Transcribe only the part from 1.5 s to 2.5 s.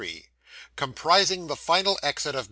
FINAL EXIT OF MR.